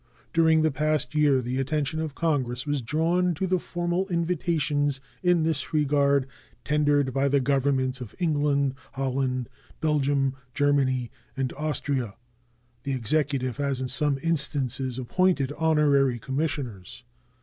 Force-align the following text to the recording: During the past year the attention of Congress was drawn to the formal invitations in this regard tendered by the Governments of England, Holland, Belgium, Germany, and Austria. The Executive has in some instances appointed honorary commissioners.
During 0.33 0.63
the 0.63 0.71
past 0.71 1.13
year 1.13 1.41
the 1.43 1.59
attention 1.59 1.99
of 1.99 2.15
Congress 2.15 2.65
was 2.65 2.81
drawn 2.81 3.35
to 3.35 3.45
the 3.45 3.59
formal 3.59 4.07
invitations 4.07 4.99
in 5.21 5.43
this 5.43 5.75
regard 5.75 6.25
tendered 6.65 7.13
by 7.13 7.27
the 7.27 7.39
Governments 7.39 8.01
of 8.01 8.15
England, 8.17 8.73
Holland, 8.93 9.47
Belgium, 9.79 10.33
Germany, 10.55 11.11
and 11.37 11.53
Austria. 11.53 12.15
The 12.81 12.93
Executive 12.93 13.57
has 13.57 13.79
in 13.79 13.89
some 13.89 14.17
instances 14.23 14.97
appointed 14.97 15.51
honorary 15.55 16.17
commissioners. 16.17 17.03